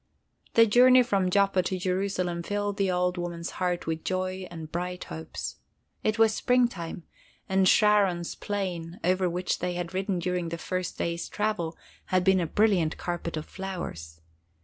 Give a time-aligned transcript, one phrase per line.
[0.55, 5.03] The journey from Joppa to Jerusalem filled the old woman's heart with joy and bright
[5.03, 5.57] hopes.
[6.03, 7.03] It was springtime,
[7.47, 12.39] and Sharon's plain, over which they had ridden during the first day's travel, had been
[12.39, 14.21] a brilliant carpet of flowers.